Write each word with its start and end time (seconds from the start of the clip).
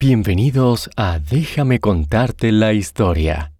Bienvenidos 0.00 0.90
a 0.96 1.20
Déjame 1.20 1.78
contarte 1.78 2.50
la 2.52 2.74
historia. 2.74 3.52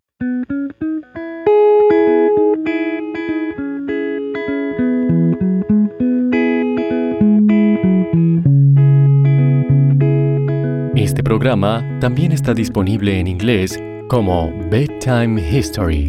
Este 10.96 11.22
programa 11.22 11.98
también 12.00 12.32
está 12.32 12.52
disponible 12.52 13.20
en 13.20 13.28
inglés 13.28 13.80
como 14.08 14.50
Bedtime 14.70 15.40
History. 15.40 16.08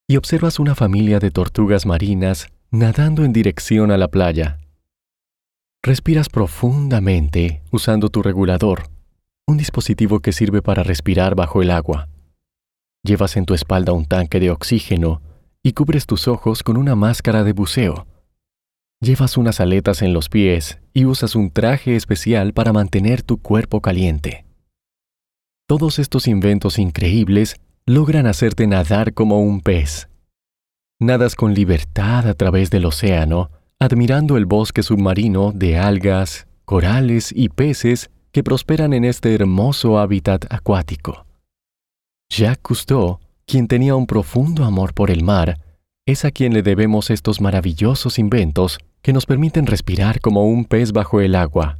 y 0.06 0.18
observas 0.18 0.58
una 0.58 0.74
familia 0.74 1.20
de 1.20 1.30
tortugas 1.30 1.86
marinas 1.86 2.48
nadando 2.70 3.24
en 3.24 3.32
dirección 3.32 3.90
a 3.92 3.96
la 3.96 4.08
playa. 4.08 4.58
Respiras 5.82 6.28
profundamente 6.28 7.62
usando 7.70 8.10
tu 8.10 8.22
regulador, 8.22 8.90
un 9.46 9.56
dispositivo 9.56 10.20
que 10.20 10.32
sirve 10.32 10.60
para 10.60 10.82
respirar 10.82 11.34
bajo 11.34 11.62
el 11.62 11.70
agua. 11.70 12.10
Llevas 13.02 13.38
en 13.38 13.46
tu 13.46 13.54
espalda 13.54 13.94
un 13.94 14.04
tanque 14.04 14.38
de 14.38 14.50
oxígeno 14.50 15.22
y 15.62 15.72
cubres 15.72 16.04
tus 16.04 16.28
ojos 16.28 16.62
con 16.62 16.76
una 16.76 16.94
máscara 16.94 17.42
de 17.42 17.54
buceo. 17.54 18.06
Llevas 19.02 19.36
unas 19.36 19.58
aletas 19.58 20.00
en 20.02 20.12
los 20.12 20.28
pies 20.28 20.78
y 20.94 21.06
usas 21.06 21.34
un 21.34 21.50
traje 21.50 21.96
especial 21.96 22.52
para 22.52 22.72
mantener 22.72 23.24
tu 23.24 23.38
cuerpo 23.38 23.80
caliente. 23.80 24.44
Todos 25.66 25.98
estos 25.98 26.28
inventos 26.28 26.78
increíbles 26.78 27.56
logran 27.84 28.28
hacerte 28.28 28.64
nadar 28.68 29.12
como 29.12 29.40
un 29.40 29.60
pez. 29.60 30.08
Nadas 31.00 31.34
con 31.34 31.52
libertad 31.52 32.28
a 32.28 32.34
través 32.34 32.70
del 32.70 32.84
océano, 32.84 33.50
admirando 33.80 34.36
el 34.36 34.46
bosque 34.46 34.84
submarino 34.84 35.50
de 35.50 35.78
algas, 35.78 36.46
corales 36.64 37.32
y 37.34 37.48
peces 37.48 38.08
que 38.30 38.44
prosperan 38.44 38.92
en 38.92 39.04
este 39.04 39.34
hermoso 39.34 39.98
hábitat 39.98 40.44
acuático. 40.48 41.26
Jacques 42.30 42.62
Cousteau, 42.62 43.18
quien 43.46 43.66
tenía 43.66 43.96
un 43.96 44.06
profundo 44.06 44.64
amor 44.64 44.94
por 44.94 45.10
el 45.10 45.24
mar, 45.24 45.58
es 46.06 46.24
a 46.24 46.30
quien 46.30 46.52
le 46.52 46.62
debemos 46.62 47.10
estos 47.10 47.40
maravillosos 47.40 48.18
inventos 48.18 48.78
que 49.02 49.12
nos 49.12 49.26
permiten 49.26 49.66
respirar 49.66 50.20
como 50.20 50.46
un 50.46 50.64
pez 50.64 50.92
bajo 50.92 51.20
el 51.20 51.34
agua. 51.34 51.78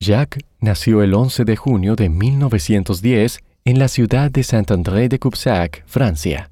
Jacques 0.00 0.44
nació 0.60 1.02
el 1.02 1.14
11 1.14 1.44
de 1.44 1.56
junio 1.56 1.96
de 1.96 2.08
1910 2.08 3.40
en 3.64 3.78
la 3.78 3.88
ciudad 3.88 4.30
de 4.30 4.42
Saint-André 4.42 5.08
de 5.08 5.18
Cubzac, 5.18 5.84
Francia. 5.86 6.50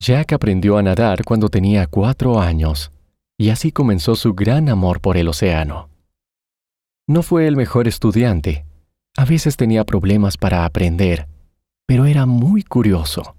Jacques 0.00 0.34
aprendió 0.34 0.76
a 0.76 0.82
nadar 0.82 1.24
cuando 1.24 1.48
tenía 1.48 1.86
cuatro 1.86 2.40
años, 2.40 2.92
y 3.38 3.50
así 3.50 3.72
comenzó 3.72 4.16
su 4.16 4.34
gran 4.34 4.68
amor 4.68 5.00
por 5.00 5.16
el 5.16 5.28
océano. 5.28 5.88
No 7.06 7.22
fue 7.22 7.46
el 7.46 7.56
mejor 7.56 7.88
estudiante, 7.88 8.64
a 9.16 9.24
veces 9.24 9.56
tenía 9.56 9.84
problemas 9.84 10.36
para 10.36 10.64
aprender, 10.64 11.26
pero 11.86 12.06
era 12.06 12.26
muy 12.26 12.62
curioso. 12.62 13.36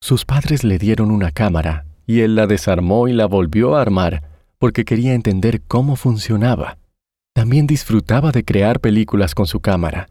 Sus 0.00 0.24
padres 0.24 0.64
le 0.64 0.78
dieron 0.78 1.10
una 1.10 1.30
cámara 1.30 1.84
y 2.06 2.20
él 2.20 2.34
la 2.36 2.46
desarmó 2.46 3.08
y 3.08 3.12
la 3.12 3.26
volvió 3.26 3.76
a 3.76 3.82
armar 3.82 4.22
porque 4.58 4.84
quería 4.84 5.14
entender 5.14 5.62
cómo 5.62 5.96
funcionaba. 5.96 6.78
También 7.34 7.66
disfrutaba 7.66 8.32
de 8.32 8.44
crear 8.44 8.80
películas 8.80 9.34
con 9.34 9.46
su 9.46 9.60
cámara. 9.60 10.08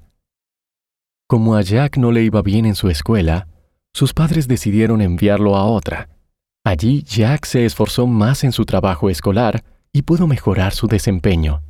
Como 1.27 1.55
a 1.55 1.61
Jack 1.61 1.97
no 1.97 2.11
le 2.11 2.23
iba 2.23 2.41
bien 2.41 2.65
en 2.65 2.75
su 2.75 2.89
escuela, 2.89 3.47
sus 3.93 4.13
padres 4.13 4.47
decidieron 4.47 5.01
enviarlo 5.01 5.55
a 5.57 5.65
otra. 5.65 6.09
Allí 6.63 7.03
Jack 7.03 7.45
se 7.45 7.65
esforzó 7.65 8.07
más 8.07 8.43
en 8.43 8.51
su 8.51 8.65
trabajo 8.65 9.09
escolar 9.09 9.63
y 9.91 10.03
pudo 10.03 10.27
mejorar 10.27 10.73
su 10.73 10.87
desempeño. 10.87 11.61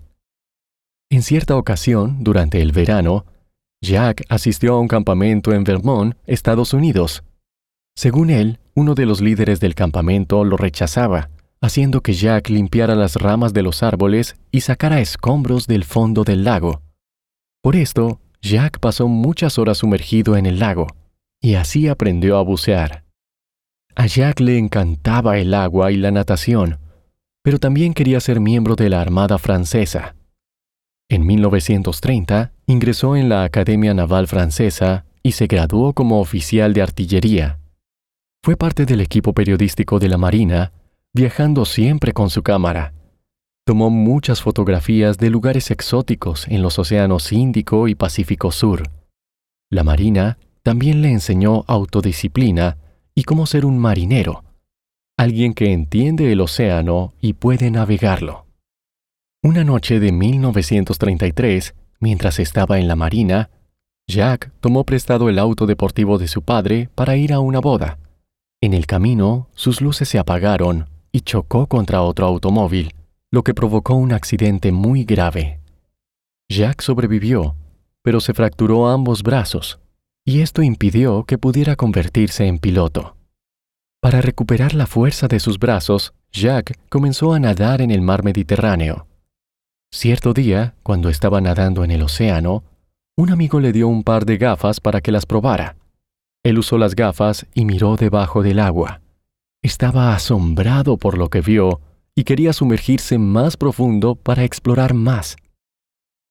En 1.09 1.22
cierta 1.22 1.56
ocasión, 1.56 2.23
durante 2.23 2.61
el 2.61 2.72
verano, 2.72 3.25
Jack 3.81 4.23
asistió 4.27 4.75
a 4.75 4.79
un 4.79 4.88
campamento 4.88 5.53
en 5.53 5.63
Vermont, 5.63 6.16
Estados 6.25 6.73
Unidos. 6.73 7.23
Según 7.97 8.29
él, 8.29 8.59
uno 8.75 8.93
de 8.93 9.07
los 9.07 9.21
líderes 9.21 9.59
del 9.59 9.73
campamento 9.73 10.45
lo 10.45 10.55
rechazaba, 10.55 11.31
haciendo 11.61 12.01
que 12.01 12.13
Jack 12.13 12.49
limpiara 12.49 12.93
las 12.93 13.15
ramas 13.15 13.53
de 13.53 13.63
los 13.63 13.81
árboles 13.81 14.35
y 14.51 14.61
sacara 14.61 15.01
escombros 15.01 15.65
del 15.65 15.83
fondo 15.83 16.23
del 16.23 16.43
lago. 16.43 16.83
Por 17.63 17.75
esto, 17.75 18.21
Jack 18.39 18.79
pasó 18.79 19.07
muchas 19.07 19.57
horas 19.57 19.79
sumergido 19.79 20.37
en 20.37 20.45
el 20.45 20.59
lago, 20.59 20.85
y 21.41 21.55
así 21.55 21.87
aprendió 21.87 22.37
a 22.37 22.43
bucear. 22.43 23.03
A 23.95 24.05
Jack 24.05 24.41
le 24.41 24.59
encantaba 24.59 25.39
el 25.39 25.55
agua 25.55 25.91
y 25.91 25.97
la 25.97 26.11
natación, 26.11 26.77
pero 27.41 27.57
también 27.57 27.95
quería 27.95 28.19
ser 28.19 28.39
miembro 28.39 28.75
de 28.75 28.91
la 28.91 29.01
Armada 29.01 29.39
Francesa. 29.39 30.15
En 31.09 31.25
1930 31.25 32.51
ingresó 32.67 33.15
en 33.15 33.27
la 33.27 33.43
Academia 33.43 33.95
Naval 33.95 34.27
Francesa 34.27 35.05
y 35.23 35.31
se 35.31 35.47
graduó 35.47 35.93
como 35.93 36.19
oficial 36.19 36.75
de 36.75 36.83
artillería. 36.83 37.56
Fue 38.47 38.55
parte 38.55 38.85
del 38.85 39.01
equipo 39.01 39.33
periodístico 39.33 39.99
de 39.99 40.07
la 40.07 40.17
Marina 40.17 40.71
viajando 41.13 41.65
siempre 41.65 42.13
con 42.13 42.29
su 42.29 42.43
cámara. 42.43 42.93
Tomó 43.65 43.89
muchas 43.89 44.41
fotografías 44.41 45.17
de 45.17 45.29
lugares 45.29 45.69
exóticos 45.69 46.47
en 46.47 46.61
los 46.61 46.79
océanos 46.79 47.33
Índico 47.33 47.89
y 47.89 47.95
Pacífico 47.95 48.53
Sur. 48.53 48.83
La 49.69 49.83
Marina 49.83 50.37
también 50.63 51.01
le 51.01 51.11
enseñó 51.11 51.65
autodisciplina 51.67 52.77
y 53.13 53.23
cómo 53.23 53.47
ser 53.47 53.65
un 53.65 53.79
marinero, 53.79 54.45
alguien 55.17 55.53
que 55.53 55.73
entiende 55.73 56.31
el 56.31 56.39
océano 56.39 57.15
y 57.19 57.33
puede 57.33 57.69
navegarlo. 57.69 58.45
Una 59.43 59.65
noche 59.65 59.99
de 59.99 60.13
1933, 60.13 61.75
mientras 61.99 62.39
estaba 62.39 62.79
en 62.79 62.87
la 62.87 62.95
Marina, 62.95 63.49
Jack 64.09 64.53
tomó 64.61 64.85
prestado 64.85 65.27
el 65.27 65.37
auto 65.37 65.65
deportivo 65.65 66.17
de 66.17 66.29
su 66.29 66.43
padre 66.43 66.89
para 66.95 67.17
ir 67.17 67.33
a 67.33 67.41
una 67.41 67.59
boda. 67.59 67.99
En 68.62 68.73
el 68.73 68.88
camino, 68.88 69.50
sus 69.53 69.81
luces 69.81 70.09
se 70.09 70.18
apagaron 70.18 70.90
y 71.12 71.22
chocó 71.22 71.68
contra 71.68 72.01
otro 72.01 72.25
automóvil, 72.25 72.95
lo 73.31 73.44
que 73.44 73.53
provocó 73.53 73.94
un 73.94 74.13
accidente 74.13 74.72
muy 74.72 75.03
grave. 75.03 75.59
Jack 76.50 76.81
sobrevivió, 76.81 77.56
pero 78.01 78.19
se 78.19 78.34
fracturó 78.34 78.88
ambos 78.88 79.22
brazos, 79.22 79.79
y 80.25 80.41
esto 80.41 80.63
impidió 80.63 81.23
que 81.25 81.38
pudiera 81.38 81.75
convertirse 81.75 82.47
en 82.47 82.57
piloto. 82.57 83.16
Para 84.01 84.22
recuperar 84.22 84.74
la 84.74 84.88
fuerza 84.88 85.28
de 85.28 85.39
sus 85.39 85.59
brazos, 85.59 86.13
Jack 86.31 86.79
comenzó 86.89 87.34
a 87.34 87.39
nadar 87.39 87.81
en 87.81 87.91
el 87.91 88.01
mar 88.01 88.24
Mediterráneo. 88.24 89.07
Cierto 89.91 90.34
día, 90.34 90.75
cuando 90.84 91.09
estaba 91.09 91.41
nadando 91.41 91.84
en 91.84 91.91
el 91.91 92.01
océano, 92.01 92.63
un 93.16 93.30
amigo 93.30 93.60
le 93.60 93.71
dio 93.71 93.88
un 93.88 94.03
par 94.03 94.25
de 94.25 94.38
gafas 94.38 94.80
para 94.80 95.01
que 95.01 95.12
las 95.12 95.25
probara. 95.25 95.75
Él 96.47 96.59
usó 96.59 96.77
las 96.77 96.95
gafas 96.95 97.45
y 97.53 97.65
miró 97.65 97.97
debajo 97.97 98.41
del 98.41 98.59
agua. 98.59 99.01
Estaba 99.61 100.15
asombrado 100.15 100.95
por 100.95 101.17
lo 101.17 101.27
que 101.27 101.41
vio 101.41 101.81
y 102.15 102.23
quería 102.23 102.53
sumergirse 102.53 103.17
más 103.17 103.57
profundo 103.57 104.15
para 104.15 104.45
explorar 104.45 104.94
más. 104.94 105.35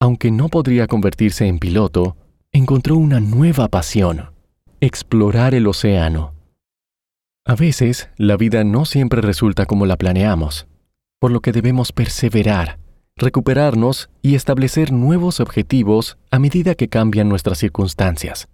Aunque 0.01 0.31
no 0.31 0.49
podría 0.49 0.87
convertirse 0.87 1.47
en 1.47 1.59
piloto, 1.59 2.17
encontró 2.51 2.97
una 2.97 3.21
nueva 3.21 3.69
pasión, 3.69 4.31
explorar 4.81 5.55
el 5.55 5.67
océano. 5.67 6.33
A 7.45 7.55
veces, 7.55 8.09
la 8.17 8.39
vida 8.39 8.65
no 8.65 8.87
siempre 8.87 9.21
resulta 9.21 9.67
como 9.67 9.85
la 9.85 9.99
planeamos, 9.99 10.67
por 11.21 11.31
lo 11.31 11.41
que 11.41 11.53
debemos 11.53 11.93
perseverar, 11.93 12.79
recuperarnos 13.19 14.09
y 14.23 14.35
establecer 14.35 14.93
nuevos 14.93 15.41
objetivos 15.41 16.17
a 16.31 16.39
medida 16.39 16.75
que 16.75 16.89
cambian 16.89 17.29
nuestras 17.29 17.59
circunstancias. 17.59 18.49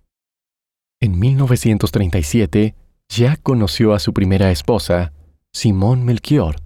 En 1.03 1.19
1937, 1.19 2.77
Jack 3.09 3.41
conoció 3.43 3.93
a 3.93 3.99
su 3.99 4.13
primera 4.13 4.53
esposa, 4.53 5.13
Simone 5.53 6.05
Melchior, 6.05 6.61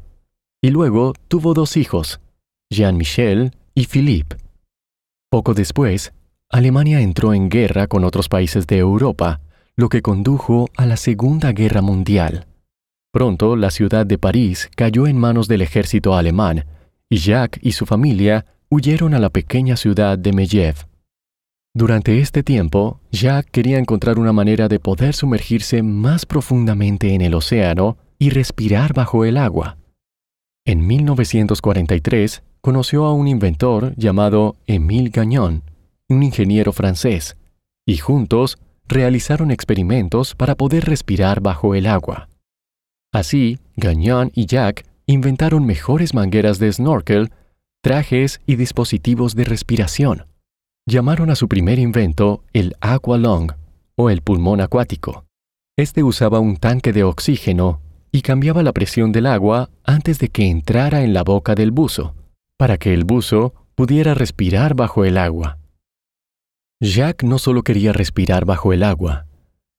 y 0.62 0.69
luego 0.69 1.15
tuvo 1.29 1.55
dos 1.55 1.79
hijos, 1.79 2.21
Jean-Michel 2.71 3.53
y 3.75 3.87
Philippe. 3.87 4.37
Poco 5.31 5.55
después, 5.55 6.12
Alemania 6.50 7.00
entró 7.00 7.33
en 7.33 7.49
guerra 7.49 7.87
con 7.87 8.05
otros 8.05 8.29
países 8.29 8.67
de 8.67 8.77
Europa, 8.77 9.41
lo 9.75 9.88
que 9.88 10.03
condujo 10.03 10.69
a 10.77 10.85
la 10.85 10.99
Segunda 10.99 11.53
Guerra 11.53 11.81
Mundial. 11.81 12.47
Pronto 13.15 13.56
la 13.56 13.71
ciudad 13.71 14.05
de 14.05 14.19
París 14.19 14.69
cayó 14.77 15.06
en 15.06 15.17
manos 15.17 15.49
del 15.49 15.62
ejército 15.62 16.15
alemán 16.15 16.67
y 17.09 17.17
Jacques 17.17 17.65
y 17.65 17.73
su 17.73 17.87
familia 17.87 18.44
huyeron 18.69 19.15
a 19.15 19.19
la 19.19 19.31
pequeña 19.31 19.79
ciudad 19.79 20.19
de 20.19 20.35
Megève. 20.35 20.85
Durante 21.76 22.20
este 22.20 22.43
tiempo, 22.43 23.00
Jacques 23.12 23.50
quería 23.52 23.78
encontrar 23.78 24.19
una 24.19 24.32
manera 24.32 24.67
de 24.67 24.81
poder 24.81 25.12
sumergirse 25.12 25.82
más 25.82 26.25
profundamente 26.25 27.12
en 27.12 27.20
el 27.20 27.34
océano 27.34 27.99
y 28.19 28.31
respirar 28.31 28.94
bajo 28.94 29.26
el 29.26 29.37
agua. 29.37 29.76
En 30.64 30.87
1943 30.87 32.43
conoció 32.62 33.05
a 33.05 33.12
un 33.12 33.28
inventor 33.28 33.93
llamado 33.96 34.56
Émile 34.67 35.11
Gagnon, 35.11 35.64
un 36.08 36.23
ingeniero 36.23 36.73
francés, 36.73 37.37
y 37.84 37.99
juntos 37.99 38.56
realizaron 38.88 39.50
experimentos 39.50 40.34
para 40.34 40.55
poder 40.55 40.87
respirar 40.87 41.43
bajo 41.43 41.75
el 41.75 41.84
agua. 41.88 42.31
Así, 43.12 43.58
Gagnon 43.76 44.31
y 44.34 44.46
Jacques 44.46 44.87
inventaron 45.05 45.67
mejores 45.67 46.14
mangueras 46.14 46.58
de 46.58 46.73
snorkel, 46.73 47.32
trajes 47.82 48.40
y 48.46 48.56
dispositivos 48.56 49.34
de 49.34 49.44
respiración. 49.44 50.36
Llamaron 50.88 51.31
a 51.31 51.35
su 51.35 51.49
primer 51.49 51.81
invento 51.81 52.44
el 52.53 52.77
aqualung, 52.81 53.50
o 53.97 54.09
el 54.09 54.23
pulmón 54.23 54.61
acuático. 54.61 55.25
Este 55.77 56.05
usaba 56.05 56.38
un 56.38 56.56
tanque 56.56 56.93
de 56.93 57.03
oxígeno 57.03 57.81
y 58.12 58.23
cambiaba 58.23 58.62
la 58.62 58.73
presión 58.73 59.11
del 59.11 59.27
agua 59.27 59.69
antes 59.83 60.21
de 60.21 60.29
que 60.29 60.49
entrara 60.49 61.03
en 61.03 61.12
la 61.12 61.25
boca 61.25 61.56
del 61.56 61.73
buzo, 61.73 62.15
para 62.56 62.79
que 62.79 62.94
el 62.94 63.05
buzo 63.05 63.53
pudiera 63.75 64.15
respirar 64.15 64.75
bajo 64.75 65.05
el 65.05 65.19
agua. 65.19 65.59
Jacques 66.81 67.29
no 67.29 67.38
solo 67.38 67.62
quería 67.62 67.93
respirar 67.93 68.44
bajo 68.44 68.73
el 68.73 68.85
agua, 68.85 69.27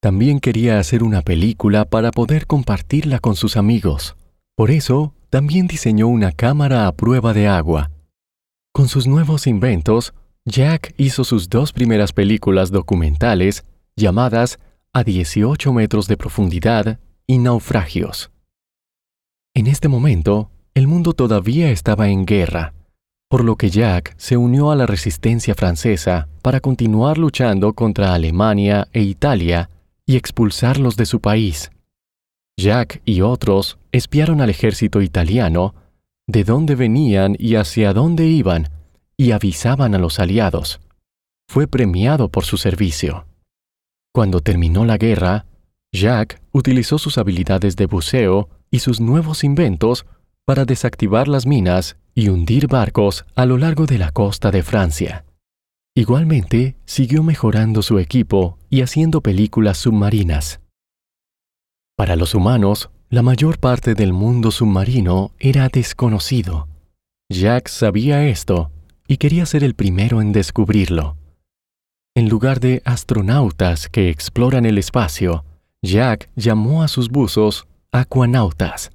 también 0.02 0.40
quería 0.40 0.78
hacer 0.78 1.04
una 1.04 1.22
película 1.22 1.86
para 1.86 2.12
poder 2.12 2.48
compartirla 2.48 3.20
con 3.20 3.36
sus 3.36 3.58
amigos. 3.58 4.16
Por 4.56 4.72
eso, 4.72 5.14
también 5.30 5.68
diseñó 5.68 6.08
una 6.08 6.32
cámara 6.32 6.86
a 6.86 6.92
prueba 6.92 7.34
de 7.34 7.48
agua. 7.48 7.92
Con 8.74 8.90
sus 8.90 9.08
nuevos 9.08 9.48
inventos, 9.48 10.14
Jack 10.50 10.94
hizo 10.96 11.26
sus 11.26 11.50
dos 11.50 11.74
primeras 11.74 12.14
películas 12.14 12.72
documentales 12.72 13.66
llamadas 13.98 14.60
A 14.94 15.04
18 15.04 15.74
metros 15.74 16.08
de 16.08 16.16
profundidad 16.16 17.00
y 17.28 17.38
Naufragios. 17.38 18.32
En 19.54 19.68
este 19.68 19.90
momento, 19.90 20.50
el 20.74 20.88
mundo 20.88 21.12
todavía 21.12 21.70
estaba 21.70 22.08
en 22.08 22.26
guerra, 22.26 22.74
por 23.28 23.44
lo 23.44 23.58
que 23.58 23.70
Jack 23.70 24.14
se 24.16 24.38
unió 24.38 24.72
a 24.72 24.78
la 24.78 24.86
resistencia 24.86 25.54
francesa 25.54 26.30
para 26.42 26.62
continuar 26.62 27.18
luchando 27.18 27.74
contra 27.74 28.14
Alemania 28.14 28.88
e 28.94 29.02
Italia 29.02 29.70
y 30.06 30.16
expulsarlos 30.16 30.96
de 30.96 31.08
su 31.08 31.20
país. 31.20 31.72
Jack 32.58 33.02
y 33.04 33.20
otros 33.20 33.80
espiaron 33.92 34.40
al 34.40 34.50
ejército 34.50 35.02
italiano 35.02 35.76
de 36.26 36.46
dónde 36.46 36.76
venían 36.76 37.36
y 37.38 37.56
hacia 37.56 37.92
dónde 37.92 38.28
iban 38.28 38.70
y 39.18 39.32
avisaban 39.32 39.96
a 39.96 39.98
los 39.98 40.20
aliados. 40.20 40.80
Fue 41.50 41.68
premiado 41.68 42.30
por 42.30 42.46
su 42.46 42.58
servicio. 42.58 43.26
Cuando 44.14 44.42
terminó 44.42 44.86
la 44.86 44.98
guerra, 44.98 45.46
Jacques 45.92 46.40
utilizó 46.52 47.00
sus 47.00 47.18
habilidades 47.18 47.76
de 47.76 47.88
buceo 47.88 48.50
y 48.70 48.80
sus 48.80 49.00
nuevos 49.02 49.44
inventos 49.44 50.06
para 50.46 50.66
desactivar 50.66 51.28
las 51.28 51.46
minas 51.46 51.98
y 52.14 52.30
hundir 52.30 52.68
barcos 52.68 53.26
a 53.36 53.46
lo 53.46 53.58
largo 53.58 53.86
de 53.86 53.98
la 53.98 54.12
costa 54.12 54.52
de 54.52 54.64
Francia. 54.64 55.26
Igualmente, 55.96 56.76
siguió 56.86 57.24
mejorando 57.24 57.82
su 57.82 57.98
equipo 57.98 58.60
y 58.70 58.82
haciendo 58.82 59.22
películas 59.22 59.80
submarinas. 59.80 60.62
Para 61.96 62.16
los 62.16 62.36
humanos, 62.36 62.92
la 63.10 63.24
mayor 63.24 63.60
parte 63.60 63.96
del 63.96 64.14
mundo 64.14 64.52
submarino 64.52 65.32
era 65.40 65.70
desconocido. 65.70 66.68
Jacques 67.30 67.74
sabía 67.74 68.28
esto 68.28 68.72
y 69.08 69.18
quería 69.18 69.46
ser 69.46 69.64
el 69.64 69.74
primero 69.74 70.22
en 70.22 70.32
descubrirlo. 70.32 71.16
En 72.16 72.30
lugar 72.30 72.60
de 72.60 72.82
astronautas 72.84 73.90
que 73.90 74.10
exploran 74.10 74.66
el 74.66 74.78
espacio, 74.78 75.46
Jack 75.82 76.30
llamó 76.36 76.84
a 76.84 76.88
sus 76.88 77.10
buzos 77.10 77.68
aquanautas. 77.92 78.92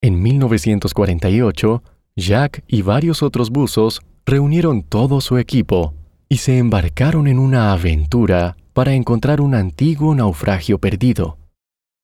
En 0.00 0.22
1948, 0.22 1.82
Jack 2.16 2.62
y 2.68 2.82
varios 2.82 3.22
otros 3.22 3.50
buzos 3.50 4.00
reunieron 4.24 4.82
todo 4.82 5.20
su 5.20 5.38
equipo 5.38 5.94
y 6.28 6.38
se 6.38 6.58
embarcaron 6.58 7.26
en 7.26 7.38
una 7.38 7.72
aventura 7.72 8.56
para 8.72 8.94
encontrar 8.94 9.40
un 9.40 9.54
antiguo 9.54 10.14
naufragio 10.14 10.78
perdido. 10.78 11.38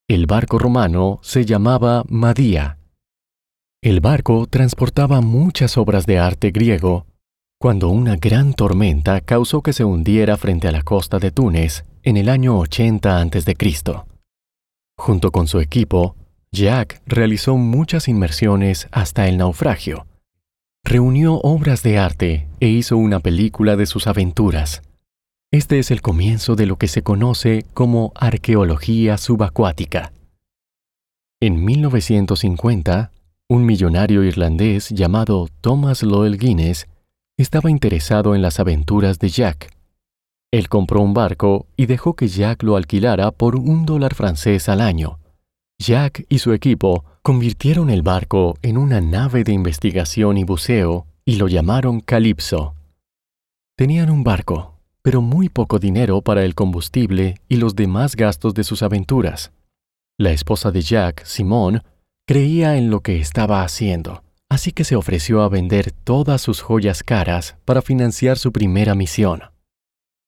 El 0.08 0.26
barco 0.26 0.58
romano 0.58 1.20
se 1.22 1.44
llamaba 1.44 2.04
Madía. 2.08 2.78
El 3.82 4.00
barco 4.00 4.46
transportaba 4.46 5.20
muchas 5.20 5.78
obras 5.78 6.06
de 6.06 6.18
arte 6.18 6.50
griego 6.50 7.06
cuando 7.64 7.88
una 7.88 8.16
gran 8.16 8.52
tormenta 8.52 9.22
causó 9.22 9.62
que 9.62 9.72
se 9.72 9.84
hundiera 9.84 10.36
frente 10.36 10.68
a 10.68 10.70
la 10.70 10.82
costa 10.82 11.18
de 11.18 11.30
Túnez 11.30 11.86
en 12.02 12.18
el 12.18 12.28
año 12.28 12.58
80 12.58 13.22
a.C. 13.22 13.56
Junto 14.98 15.30
con 15.32 15.48
su 15.48 15.60
equipo, 15.60 16.14
Jack 16.52 17.00
realizó 17.06 17.56
muchas 17.56 18.06
inmersiones 18.06 18.86
hasta 18.92 19.28
el 19.28 19.38
naufragio. 19.38 20.06
Reunió 20.84 21.36
obras 21.36 21.82
de 21.82 21.96
arte 21.96 22.48
e 22.60 22.68
hizo 22.68 22.98
una 22.98 23.20
película 23.20 23.76
de 23.76 23.86
sus 23.86 24.08
aventuras. 24.08 24.82
Este 25.50 25.78
es 25.78 25.90
el 25.90 26.02
comienzo 26.02 26.56
de 26.56 26.66
lo 26.66 26.76
que 26.76 26.86
se 26.86 27.00
conoce 27.00 27.64
como 27.72 28.12
arqueología 28.14 29.16
subacuática. 29.16 30.12
En 31.40 31.64
1950, 31.64 33.10
un 33.48 33.64
millonario 33.64 34.22
irlandés 34.22 34.90
llamado 34.90 35.48
Thomas 35.62 36.02
Loel 36.02 36.36
Guinness 36.36 36.88
estaba 37.36 37.70
interesado 37.70 38.34
en 38.34 38.42
las 38.42 38.60
aventuras 38.60 39.18
de 39.18 39.28
Jack. 39.28 39.70
Él 40.52 40.68
compró 40.68 41.00
un 41.00 41.14
barco 41.14 41.66
y 41.76 41.86
dejó 41.86 42.14
que 42.14 42.28
Jack 42.28 42.62
lo 42.62 42.76
alquilara 42.76 43.32
por 43.32 43.56
un 43.56 43.86
dólar 43.86 44.14
francés 44.14 44.68
al 44.68 44.80
año. 44.80 45.18
Jack 45.78 46.24
y 46.28 46.38
su 46.38 46.52
equipo 46.52 47.04
convirtieron 47.22 47.90
el 47.90 48.02
barco 48.02 48.56
en 48.62 48.78
una 48.78 49.00
nave 49.00 49.42
de 49.42 49.52
investigación 49.52 50.38
y 50.38 50.44
buceo 50.44 51.06
y 51.24 51.36
lo 51.36 51.48
llamaron 51.48 52.00
Calypso. 52.00 52.76
Tenían 53.76 54.10
un 54.10 54.22
barco, 54.22 54.78
pero 55.02 55.20
muy 55.20 55.48
poco 55.48 55.80
dinero 55.80 56.22
para 56.22 56.44
el 56.44 56.54
combustible 56.54 57.40
y 57.48 57.56
los 57.56 57.74
demás 57.74 58.14
gastos 58.14 58.54
de 58.54 58.62
sus 58.62 58.84
aventuras. 58.84 59.50
La 60.16 60.30
esposa 60.30 60.70
de 60.70 60.82
Jack, 60.82 61.24
Simone, 61.24 61.82
creía 62.28 62.76
en 62.76 62.90
lo 62.90 63.00
que 63.00 63.18
estaba 63.18 63.64
haciendo 63.64 64.22
así 64.54 64.70
que 64.70 64.84
se 64.84 64.94
ofreció 64.94 65.42
a 65.42 65.48
vender 65.48 65.90
todas 65.90 66.40
sus 66.40 66.60
joyas 66.60 67.02
caras 67.02 67.56
para 67.64 67.82
financiar 67.82 68.38
su 68.38 68.52
primera 68.52 68.94
misión. 68.94 69.42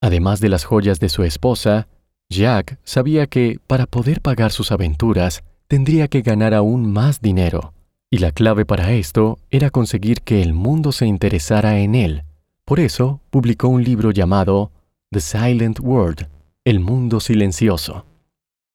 Además 0.03 0.41
de 0.41 0.49
las 0.49 0.65
joyas 0.65 0.99
de 0.99 1.09
su 1.09 1.23
esposa, 1.23 1.87
Jack 2.29 2.79
sabía 2.83 3.29
que 3.29 3.61
para 3.69 3.87
poder 3.87 4.21
pagar 4.21 4.51
sus 4.51 4.73
aventuras 4.73 5.45
tendría 5.69 6.09
que 6.09 6.23
ganar 6.23 6.55
aún 6.55 6.93
más 6.93 7.21
dinero, 7.21 7.73
y 8.11 8.19
la 8.19 8.33
clave 8.33 8.67
para 8.67 8.93
esto 8.93 9.39
era 9.51 9.71
conseguir 9.71 10.23
que 10.23 10.43
el 10.43 10.55
mundo 10.55 10.91
se 10.91 11.07
interesara 11.07 11.79
en 11.79 11.95
él. 11.95 12.25
Por 12.65 12.81
eso 12.81 13.21
publicó 13.31 13.69
un 13.69 13.85
libro 13.85 14.11
llamado 14.11 14.73
The 15.13 15.21
Silent 15.21 15.79
World, 15.79 16.29
El 16.65 16.81
Mundo 16.81 17.21
Silencioso. 17.21 18.05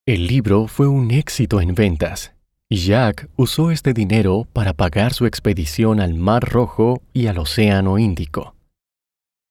El 0.06 0.28
libro 0.28 0.68
fue 0.68 0.88
un 0.88 1.12
éxito 1.12 1.60
en 1.60 1.76
ventas 1.76 2.32
Jack 2.78 3.28
usó 3.36 3.70
este 3.70 3.94
dinero 3.94 4.48
para 4.54 4.72
pagar 4.72 5.14
su 5.14 5.26
expedición 5.26 6.00
al 6.00 6.14
Mar 6.14 6.50
Rojo 6.50 7.02
y 7.12 7.28
al 7.28 7.38
Océano 7.38 8.00
Índico. 8.00 8.56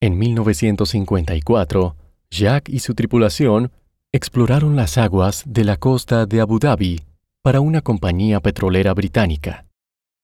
En 0.00 0.16
1954, 0.18 1.96
Jack 2.30 2.70
y 2.70 2.78
su 2.78 2.94
tripulación 2.94 3.72
exploraron 4.12 4.74
las 4.74 4.96
aguas 4.96 5.42
de 5.44 5.64
la 5.64 5.76
costa 5.76 6.24
de 6.24 6.40
Abu 6.40 6.58
Dhabi 6.58 7.02
para 7.42 7.60
una 7.60 7.82
compañía 7.82 8.40
petrolera 8.40 8.94
británica. 8.94 9.66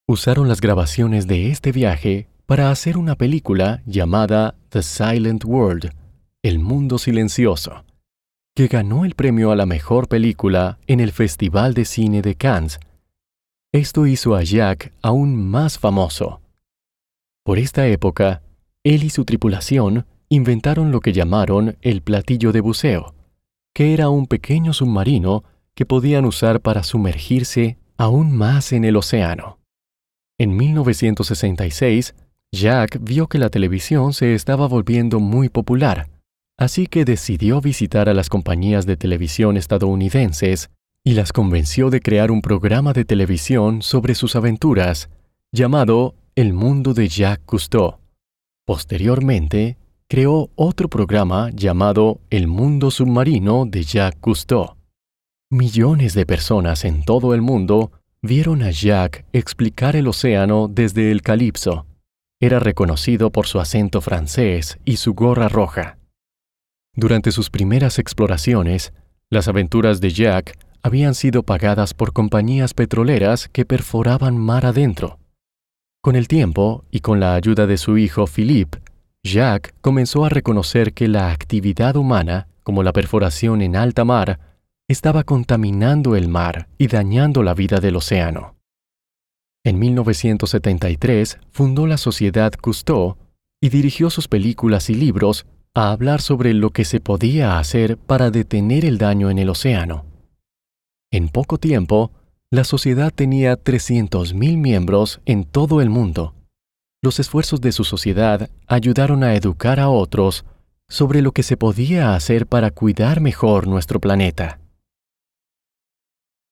Usaron 0.09 0.49
las 0.49 0.63
grabaciones 0.63 1.27
de 1.27 1.51
este 1.51 1.73
viaje 1.73 2.29
para 2.47 2.71
hacer 2.71 2.97
una 2.97 3.15
película 3.15 3.83
llamada 3.85 4.55
The 4.71 4.83
Silent 4.83 5.45
World, 5.45 5.93
El 6.43 6.61
Mundo 6.61 6.97
Silencioso, 6.97 7.85
que 8.57 8.67
ganó 8.67 9.05
el 9.05 9.15
premio 9.15 9.53
a 9.53 9.57
la 9.57 9.67
mejor 9.67 10.09
película 10.09 10.79
en 10.89 10.99
el 10.99 11.13
Festival 11.13 11.75
de 11.75 11.85
Cine 11.85 12.23
de 12.23 12.35
Cannes 12.35 12.81
esto 13.77 14.07
hizo 14.07 14.35
a 14.35 14.43
Jack 14.43 14.95
aún 15.03 15.37
más 15.37 15.79
famoso. 15.79 16.41
Por 17.45 17.59
esta 17.59 17.87
época, 17.87 18.41
él 18.85 19.05
y 19.05 19.11
su 19.11 19.27
tripulación 19.27 20.07
inventaron 20.31 20.91
lo 20.91 21.01
que 21.01 21.13
llamaron 21.13 21.77
el 21.83 22.01
platillo 22.01 22.53
de 22.53 22.63
buceo, 22.63 23.15
que 23.75 23.93
era 23.93 24.09
un 24.09 24.27
pequeño 24.27 24.73
submarino 24.73 25.45
que 25.75 25.85
podían 25.85 26.25
usar 26.25 26.63
para 26.63 26.83
sumergirse 26.85 27.77
aún 27.99 28.35
más 28.35 28.73
en 28.73 28.87
el 28.87 28.97
océano. 28.97 29.59
En 30.39 30.57
1966, 30.57 32.15
Jack 32.53 32.99
vio 33.03 33.27
que 33.27 33.37
la 33.37 33.51
televisión 33.51 34.15
se 34.15 34.35
estaba 34.35 34.67
volviendo 34.69 35.21
muy 35.21 35.51
popular, 35.51 36.09
así 36.59 36.87
que 36.87 37.05
decidió 37.05 37.61
visitar 37.61 38.09
a 38.09 38.15
las 38.15 38.29
compañías 38.29 38.87
de 38.87 38.97
televisión 38.97 39.57
estadounidenses 39.57 40.71
y 41.05 41.13
las 41.13 41.33
convenció 41.33 41.91
de 41.91 42.01
crear 42.01 42.31
un 42.31 42.43
programa 42.43 42.93
de 42.93 43.05
televisión 43.05 43.83
sobre 43.83 44.15
sus 44.15 44.35
aventuras, 44.35 45.09
llamado 45.53 46.15
El 46.35 46.53
mundo 46.53 46.95
de 46.95 47.09
Jack 47.09 47.43
Cousteau. 47.45 47.99
Posteriormente, 48.67 49.77
creó 50.09 50.51
otro 50.57 50.89
programa 50.89 51.51
llamado 51.53 52.21
El 52.31 52.49
mundo 52.49 52.91
submarino 52.91 53.67
de 53.67 53.85
Jacques 53.85 54.21
Cousteau. 54.21 54.77
Millones 55.51 56.15
de 56.15 56.27
personas 56.27 56.85
en 56.85 57.05
todo 57.05 57.35
el 57.35 57.43
mundo 57.43 57.93
vieron 58.23 58.63
a 58.63 58.71
Jacques 58.71 59.25
explicar 59.33 59.95
el 59.95 60.09
océano 60.09 60.69
desde 60.69 61.13
el 61.13 61.23
Calipso. 61.23 61.87
Era 62.41 62.59
reconocido 62.59 63.31
por 63.31 63.47
su 63.47 63.61
acento 63.61 64.01
francés 64.01 64.79
y 64.85 64.97
su 64.97 65.15
gorra 65.15 65.49
roja. 65.49 65.99
Durante 66.97 67.31
sus 67.31 67.51
primeras 67.51 67.99
exploraciones, 67.99 68.95
las 69.29 69.49
aventuras 69.49 70.01
de 70.01 70.11
Jack 70.11 70.59
habían 70.83 71.15
sido 71.15 71.43
pagadas 71.43 71.93
por 71.93 72.15
compañías 72.15 72.73
petroleras 72.73 73.49
que 73.49 73.67
perforaban 73.67 74.39
mar 74.39 74.65
adentro. 74.65 75.19
Con 76.03 76.17
el 76.17 76.27
tiempo 76.27 76.85
y 76.91 77.01
con 77.01 77.21
la 77.21 77.35
ayuda 77.35 77.67
de 77.67 77.77
su 77.77 77.99
hijo 77.99 78.27
Philippe, 78.27 78.79
Jacques 79.23 79.75
comenzó 79.83 80.25
a 80.25 80.31
reconocer 80.31 80.95
que 80.95 81.09
la 81.09 81.33
actividad 81.33 81.97
humana, 81.97 82.49
como 82.63 82.83
la 82.83 82.95
perforación 82.95 83.61
en 83.61 83.77
alta 83.77 84.05
mar, 84.05 84.39
estaba 84.89 85.25
contaminando 85.25 86.17
el 86.17 86.29
mar 86.29 86.69
y 86.79 86.87
dañando 86.87 87.43
la 87.43 87.53
vida 87.53 87.81
del 87.81 87.97
océano. 87.97 88.55
En 89.65 89.79
1973 89.81 91.41
fundó 91.51 91.87
la 91.87 91.99
Sociedad 91.99 92.53
Cousteau 92.53 93.17
y 93.61 93.69
dirigió 93.69 94.09
sus 94.09 94.29
películas 94.29 94.89
y 94.89 94.95
libros 94.95 95.45
a 95.77 95.93
hablar 95.93 96.21
sobre 96.21 96.55
lo 96.55 96.71
que 96.71 96.85
se 96.85 96.99
podía 96.99 97.59
hacer 97.59 97.97
para 97.97 98.33
detener 98.33 98.85
el 98.85 98.99
daño 98.99 99.31
en 99.31 99.39
el 99.39 99.51
océano. 99.51 100.05
En 101.13 101.29
poco 101.29 101.59
tiempo, 101.59 102.11
la 102.51 102.65
sociedad 102.65 103.13
tenía 103.15 103.63
300.000 103.63 104.57
miembros 104.57 105.21
en 105.25 105.45
todo 105.45 105.81
el 105.81 105.91
mundo 105.91 106.33
los 107.07 107.21
esfuerzos 107.21 107.61
de 107.61 107.71
su 107.71 107.85
sociedad 107.85 108.51
ayudaron 108.67 109.23
a 109.23 109.37
educar 109.37 109.79
a 109.79 109.89
otros 109.91 110.45
sobre 110.89 111.23
lo 111.23 111.31
que 111.31 111.45
se 111.45 111.57
podía 111.57 112.17
hacer 112.17 112.49
para 112.49 112.73
cuidar 112.73 113.21
mejor 113.21 113.69
nuestro 113.69 114.01
planeta. 114.01 114.59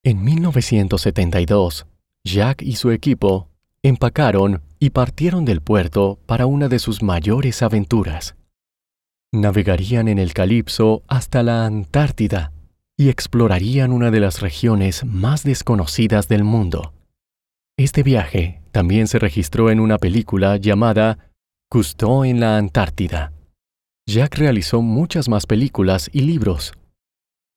En 0.01 0.23
1972, 0.23 1.87
Jack 2.23 2.61
y 2.61 2.77
su 2.77 2.91
equipo 2.91 3.49
empacaron 3.83 4.61
y 4.79 4.91
partieron 4.91 5.43
del 5.43 5.59
puerto 5.59 6.19
para 6.25 6.45
una 6.45 6.69
de 6.69 6.79
sus 6.79 7.03
mayores 7.03 7.61
aventuras. 7.61 8.35
Navegarían 9.41 10.07
en 10.07 10.19
el 10.19 10.33
Calipso 10.33 11.03
hasta 11.07 11.43
la 11.43 11.65
Antártida 11.65 12.51
y 12.97 13.09
explorarían 13.09 13.91
una 13.91 14.11
de 14.11 14.19
las 14.19 14.41
regiones 14.41 15.05
más 15.05 15.43
desconocidas 15.43 16.27
del 16.27 16.43
mundo. 16.43 16.93
Este 17.77 18.03
viaje 18.03 18.61
también 18.71 19.07
se 19.07 19.19
registró 19.19 19.69
en 19.69 19.79
una 19.79 19.97
película 19.97 20.57
llamada 20.57 21.17
Cousteau 21.69 22.23
en 22.23 22.39
la 22.39 22.57
Antártida. 22.57 23.33
Jack 24.07 24.37
realizó 24.37 24.81
muchas 24.81 25.27
más 25.27 25.45
películas 25.45 26.09
y 26.13 26.21
libros. 26.21 26.73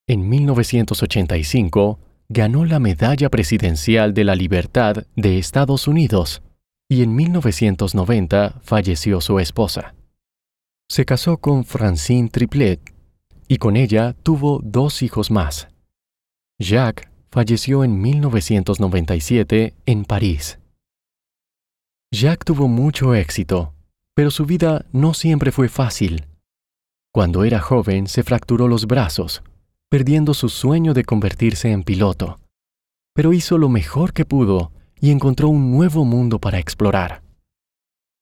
En 0.09 0.29
1985 0.29 2.01
ganó 2.29 2.65
la 2.65 2.79
Medalla 2.79 3.29
Presidencial 3.29 4.15
de 4.15 4.25
la 4.25 4.35
Libertad 4.35 5.05
de 5.15 5.39
Estados 5.39 5.87
Unidos 5.87 6.43
y 6.89 7.03
en 7.03 7.15
1990 7.15 8.61
falleció 8.63 9.21
su 9.21 9.39
esposa. 9.39 9.95
Se 10.91 11.05
casó 11.05 11.37
con 11.37 11.65
Francine 11.65 12.31
Triplet 12.31 12.81
y 13.47 13.59
con 13.59 13.77
ella 13.77 14.15
tuvo 14.23 14.61
dos 14.65 15.03
hijos 15.03 15.31
más. 15.31 15.69
Jack 16.59 17.11
falleció 17.31 17.85
en 17.85 18.01
1997 18.01 19.75
en 19.85 20.05
París. 20.05 20.59
Jack 22.11 22.45
tuvo 22.45 22.69
mucho 22.69 23.15
éxito, 23.15 23.75
pero 24.15 24.31
su 24.31 24.47
vida 24.47 24.87
no 24.93 25.13
siempre 25.13 25.53
fue 25.53 25.69
fácil. 25.69 26.25
Cuando 27.13 27.45
era 27.45 27.61
joven 27.61 28.07
se 28.07 28.23
fracturó 28.23 28.67
los 28.67 28.87
brazos, 28.87 29.43
perdiendo 29.91 30.33
su 30.33 30.49
sueño 30.49 30.95
de 30.95 31.05
convertirse 31.05 31.71
en 31.71 31.83
piloto. 31.83 32.41
Pero 33.15 33.35
hizo 33.35 33.59
lo 33.59 33.69
mejor 33.69 34.15
que 34.15 34.25
pudo 34.25 34.73
y 35.01 35.11
encontró 35.11 35.49
un 35.49 35.71
nuevo 35.71 36.07
mundo 36.07 36.39
para 36.39 36.59
explorar. 36.59 37.23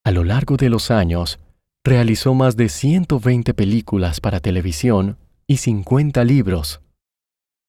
A 0.04 0.11
lo 0.11 0.25
largo 0.25 0.56
de 0.56 0.68
los 0.68 0.90
años, 0.90 1.38
realizó 1.86 2.34
más 2.34 2.56
de 2.56 2.68
120 2.68 3.54
películas 3.54 4.20
para 4.20 4.40
televisión 4.40 5.18
y 5.46 5.58
50 5.58 6.24
libros 6.24 6.80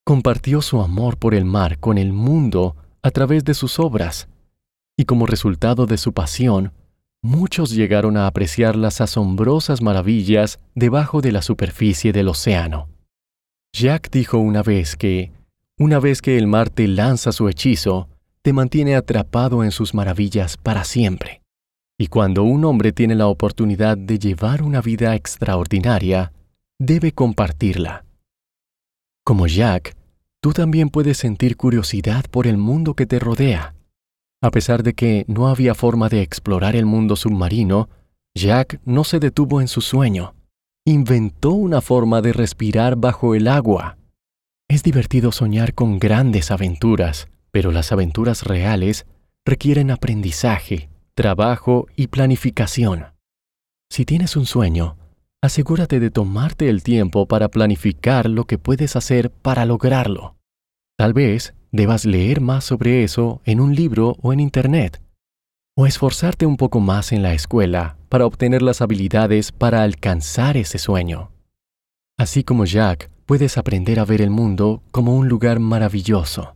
compartió 0.04 0.60
su 0.60 0.80
amor 0.80 1.18
por 1.18 1.34
el 1.34 1.44
mar 1.44 1.78
con 1.78 1.98
el 1.98 2.12
mundo 2.12 2.74
a 3.02 3.10
través 3.10 3.44
de 3.44 3.54
sus 3.54 3.78
obras, 3.78 4.28
y 4.96 5.04
como 5.04 5.26
resultado 5.26 5.86
de 5.86 5.98
su 5.98 6.14
pasión, 6.14 6.72
muchos 7.22 7.70
llegaron 7.70 8.16
a 8.16 8.26
apreciar 8.26 8.74
las 8.74 9.00
asombrosas 9.00 9.82
maravillas 9.82 10.58
debajo 10.74 11.20
de 11.20 11.30
la 11.30 11.42
superficie 11.42 12.12
del 12.12 12.28
océano. 12.28 12.88
Jack 13.72 14.10
dijo 14.10 14.38
una 14.38 14.62
vez 14.62 14.96
que, 14.96 15.30
una 15.78 16.00
vez 16.00 16.22
que 16.22 16.38
el 16.38 16.46
mar 16.46 16.70
te 16.70 16.88
lanza 16.88 17.30
su 17.30 17.48
hechizo, 17.48 18.08
te 18.42 18.52
mantiene 18.52 18.96
atrapado 18.96 19.62
en 19.62 19.70
sus 19.70 19.94
maravillas 19.94 20.56
para 20.56 20.84
siempre. 20.84 21.42
Y 22.00 22.06
cuando 22.06 22.44
un 22.44 22.64
hombre 22.64 22.92
tiene 22.92 23.16
la 23.16 23.26
oportunidad 23.26 23.98
de 23.98 24.20
llevar 24.20 24.62
una 24.62 24.80
vida 24.80 25.16
extraordinaria, 25.16 26.32
debe 26.78 27.10
compartirla. 27.10 28.04
Como 29.24 29.48
Jack, 29.48 29.96
tú 30.40 30.52
también 30.52 30.90
puedes 30.90 31.18
sentir 31.18 31.56
curiosidad 31.56 32.24
por 32.30 32.46
el 32.46 32.56
mundo 32.56 32.94
que 32.94 33.06
te 33.06 33.18
rodea. 33.18 33.74
A 34.40 34.52
pesar 34.52 34.84
de 34.84 34.94
que 34.94 35.24
no 35.26 35.48
había 35.48 35.74
forma 35.74 36.08
de 36.08 36.22
explorar 36.22 36.76
el 36.76 36.86
mundo 36.86 37.16
submarino, 37.16 37.88
Jack 38.36 38.80
no 38.84 39.02
se 39.02 39.18
detuvo 39.18 39.60
en 39.60 39.66
su 39.66 39.80
sueño. 39.80 40.34
Inventó 40.86 41.50
una 41.50 41.80
forma 41.80 42.22
de 42.22 42.32
respirar 42.32 42.94
bajo 42.94 43.34
el 43.34 43.48
agua. 43.48 43.98
Es 44.68 44.84
divertido 44.84 45.32
soñar 45.32 45.74
con 45.74 45.98
grandes 45.98 46.52
aventuras, 46.52 47.26
pero 47.50 47.72
las 47.72 47.90
aventuras 47.90 48.44
reales 48.44 49.04
requieren 49.44 49.90
aprendizaje, 49.90 50.88
trabajo 51.18 51.88
y 51.96 52.06
planificación. 52.06 53.06
Si 53.90 54.04
tienes 54.04 54.36
un 54.36 54.46
sueño, 54.46 54.96
asegúrate 55.42 55.98
de 55.98 56.12
tomarte 56.12 56.68
el 56.68 56.84
tiempo 56.84 57.26
para 57.26 57.48
planificar 57.48 58.30
lo 58.30 58.44
que 58.44 58.56
puedes 58.56 58.94
hacer 58.94 59.28
para 59.28 59.66
lograrlo. 59.66 60.36
Tal 60.96 61.14
vez 61.14 61.54
debas 61.72 62.04
leer 62.04 62.40
más 62.40 62.62
sobre 62.62 63.02
eso 63.02 63.40
en 63.44 63.58
un 63.58 63.74
libro 63.74 64.14
o 64.22 64.32
en 64.32 64.38
Internet, 64.38 65.02
o 65.76 65.88
esforzarte 65.88 66.46
un 66.46 66.56
poco 66.56 66.78
más 66.78 67.10
en 67.10 67.24
la 67.24 67.34
escuela 67.34 67.96
para 68.08 68.24
obtener 68.24 68.62
las 68.62 68.80
habilidades 68.80 69.50
para 69.50 69.82
alcanzar 69.82 70.56
ese 70.56 70.78
sueño. 70.78 71.32
Así 72.16 72.44
como 72.44 72.64
Jack, 72.64 73.10
puedes 73.26 73.58
aprender 73.58 73.98
a 73.98 74.04
ver 74.04 74.22
el 74.22 74.30
mundo 74.30 74.84
como 74.92 75.16
un 75.16 75.28
lugar 75.28 75.58
maravilloso. 75.58 76.54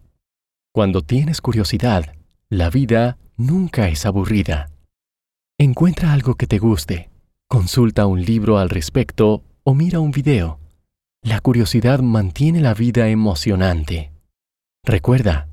Cuando 0.72 1.02
tienes 1.02 1.40
curiosidad, 1.40 2.14
la 2.52 2.68
vida 2.68 3.16
nunca 3.38 3.88
es 3.88 4.04
aburrida. 4.04 4.68
Encuentra 5.58 6.12
algo 6.12 6.34
que 6.34 6.46
te 6.46 6.58
guste 6.58 7.08
Consulta 7.48 8.04
un 8.04 8.22
libro 8.22 8.58
al 8.58 8.68
respecto 8.68 9.42
o 9.64 9.74
mira 9.74 10.00
un 10.00 10.10
video. 10.10 10.60
La 11.22 11.40
curiosidad 11.40 12.00
mantiene 12.00 12.60
la 12.60 12.74
vida 12.74 13.08
emocionante. 13.08 14.12
Recuerda, 14.84 15.48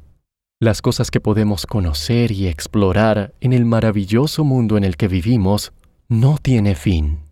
las 0.59 0.81
cosas 0.81 1.09
que 1.09 1.21
podemos 1.21 1.65
conocer 1.65 2.33
y 2.33 2.47
explorar 2.47 3.33
en 3.39 3.53
el 3.53 3.63
maravilloso 3.63 4.43
mundo 4.43 4.75
en 4.75 4.83
el 4.83 4.97
que 4.97 5.07
vivimos 5.07 5.71
no 6.09 6.37
tiene 6.37 6.75
fin. 6.75 7.28